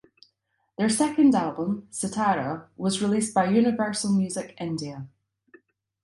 [0.79, 5.05] Their second album Sitara was released by Universal Music India.